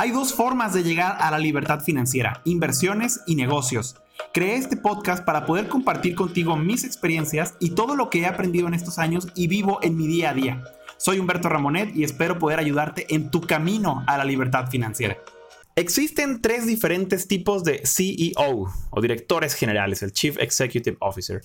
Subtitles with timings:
[0.00, 3.96] Hay dos formas de llegar a la libertad financiera, inversiones y negocios.
[4.32, 8.68] Creé este podcast para poder compartir contigo mis experiencias y todo lo que he aprendido
[8.68, 10.62] en estos años y vivo en mi día a día.
[10.98, 15.18] Soy Humberto Ramonet y espero poder ayudarte en tu camino a la libertad financiera.
[15.74, 21.40] Existen tres diferentes tipos de CEO o directores generales, el Chief Executive Officer.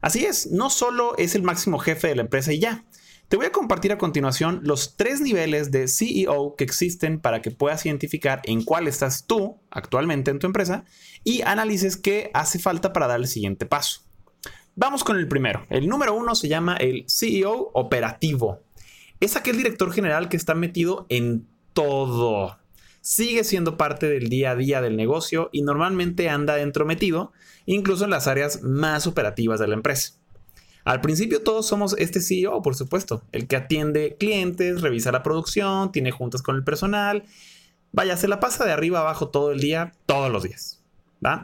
[0.00, 2.82] Así es, no solo es el máximo jefe de la empresa y ya.
[3.28, 7.50] Te voy a compartir a continuación los tres niveles de CEO que existen para que
[7.50, 10.84] puedas identificar en cuál estás tú actualmente en tu empresa
[11.24, 14.02] y analices qué hace falta para dar el siguiente paso.
[14.76, 15.66] Vamos con el primero.
[15.70, 18.62] El número uno se llama el CEO operativo.
[19.20, 22.58] Es aquel director general que está metido en todo
[23.04, 27.32] sigue siendo parte del día a día del negocio y normalmente anda dentro metido,
[27.66, 30.14] incluso en las áreas más operativas de la empresa.
[30.84, 35.92] Al principio todos somos este CEO, por supuesto, el que atiende clientes, revisa la producción,
[35.92, 37.24] tiene juntas con el personal,
[37.92, 40.82] vaya, se la pasa de arriba abajo todo el día, todos los días.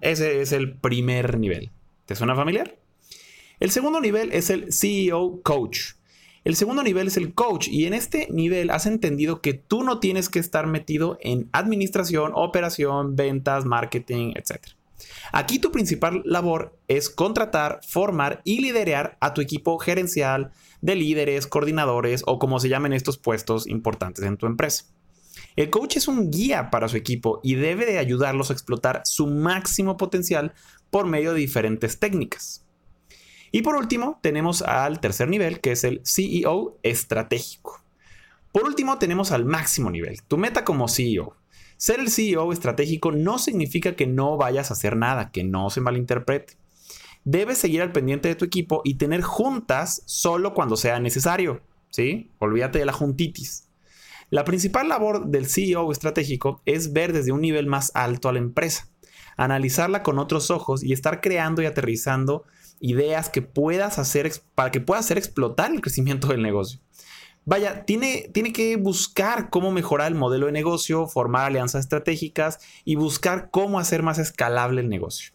[0.00, 1.70] Ese es el primer nivel.
[2.06, 2.78] ¿Te suena familiar?
[3.60, 5.96] El segundo nivel es el CEO Coach.
[6.44, 9.98] El segundo nivel es el coach y en este nivel has entendido que tú no
[9.98, 14.60] tienes que estar metido en administración, operación, ventas, marketing, etc.
[15.32, 21.46] Aquí tu principal labor es contratar, formar y liderar a tu equipo gerencial de líderes,
[21.46, 24.84] coordinadores o como se llamen estos puestos importantes en tu empresa.
[25.56, 29.26] El coach es un guía para su equipo y debe de ayudarlos a explotar su
[29.26, 30.52] máximo potencial
[30.90, 32.64] por medio de diferentes técnicas.
[33.52, 37.82] Y por último, tenemos al tercer nivel, que es el CEO estratégico.
[38.52, 41.36] Por último, tenemos al máximo nivel, tu meta como CEO.
[41.76, 45.80] Ser el CEO estratégico no significa que no vayas a hacer nada, que no se
[45.80, 46.54] malinterprete.
[47.24, 51.60] Debes seguir al pendiente de tu equipo y tener juntas solo cuando sea necesario.
[51.90, 52.30] ¿Sí?
[52.38, 53.68] Olvídate de la juntitis.
[54.30, 58.40] La principal labor del CEO estratégico es ver desde un nivel más alto a la
[58.40, 58.88] empresa,
[59.36, 62.44] analizarla con otros ojos y estar creando y aterrizando
[62.80, 66.80] ideas que puedas hacer para que puedas hacer explotar el crecimiento del negocio.
[67.46, 72.96] Vaya, tiene, tiene que buscar cómo mejorar el modelo de negocio, formar alianzas estratégicas y
[72.96, 75.32] buscar cómo hacer más escalable el negocio.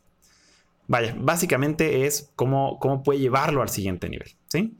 [0.88, 4.35] Vaya, básicamente es cómo, cómo puede llevarlo al siguiente nivel.
[4.49, 4.75] ¿sí?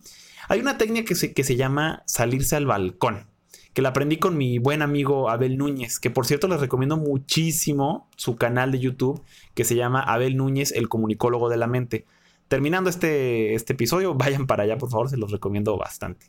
[0.50, 3.28] Hay una técnica que se, que se llama salirse al balcón,
[3.74, 8.10] que la aprendí con mi buen amigo Abel Núñez, que por cierto les recomiendo muchísimo
[8.18, 12.06] su canal de YouTube que se llama Abel Núñez, el comunicólogo de la mente
[12.52, 16.26] terminando este, este episodio, vayan para allá, por favor, se los recomiendo bastante.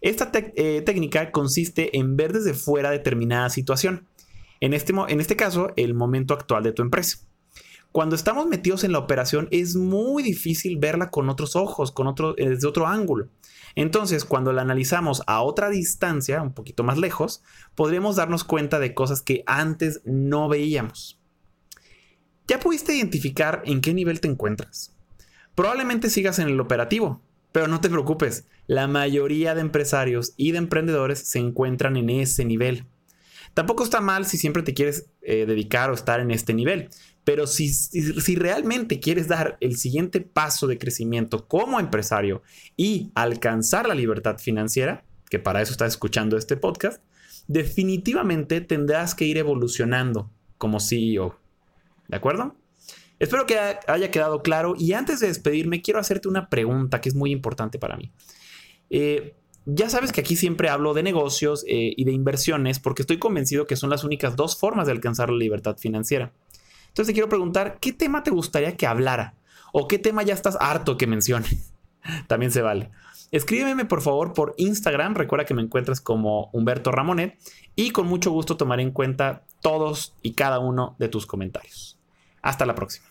[0.00, 4.06] Esta eh, técnica consiste en ver desde fuera determinada situación.
[4.60, 7.18] En este, en este caso, el momento actual de tu empresa.
[7.94, 12.36] Cuando estamos metidos en la operación es muy difícil verla con otros ojos, con otro,
[12.38, 13.28] eh, desde otro ángulo.
[13.76, 17.44] Entonces, cuando la analizamos a otra distancia, un poquito más lejos,
[17.76, 21.20] podremos darnos cuenta de cosas que antes no veíamos.
[22.48, 24.92] ¿Ya pudiste identificar en qué nivel te encuentras?
[25.54, 27.22] Probablemente sigas en el operativo,
[27.54, 32.44] pero no te preocupes, la mayoría de empresarios y de emprendedores se encuentran en ese
[32.44, 32.84] nivel.
[33.54, 36.88] Tampoco está mal si siempre te quieres eh, dedicar o estar en este nivel,
[37.22, 42.42] pero si, si, realmente quieres dar el siguiente paso de crecimiento como empresario
[42.76, 47.00] y alcanzar la libertad financiera, que para eso estás escuchando este podcast,
[47.46, 50.28] definitivamente tendrás que ir evolucionando
[50.58, 51.38] como CEO.
[52.08, 52.56] ¿De acuerdo?
[53.18, 57.14] Espero que haya quedado claro y antes de despedirme quiero hacerte una pregunta que es
[57.14, 58.12] muy importante para mí.
[58.90, 59.34] Eh,
[59.66, 63.66] ya sabes que aquí siempre hablo de negocios eh, y de inversiones porque estoy convencido
[63.66, 66.32] que son las únicas dos formas de alcanzar la libertad financiera.
[66.88, 69.34] Entonces te quiero preguntar, ¿qué tema te gustaría que hablara?
[69.72, 71.46] ¿O qué tema ya estás harto que mencione?
[72.28, 72.90] También se vale.
[73.30, 77.36] Escríbeme por favor por Instagram, recuerda que me encuentras como Humberto Ramonet
[77.74, 81.93] y con mucho gusto tomaré en cuenta todos y cada uno de tus comentarios.
[82.44, 83.06] Hasta la próxima.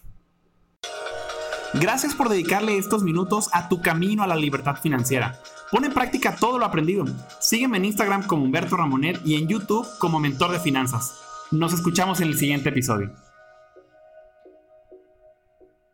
[1.73, 5.39] Gracias por dedicarle estos minutos a tu camino a la libertad financiera.
[5.71, 7.05] Pon en práctica todo lo aprendido.
[7.41, 11.19] Sígueme en Instagram como Humberto Ramonet y en YouTube como Mentor de Finanzas.
[11.49, 13.11] Nos escuchamos en el siguiente episodio.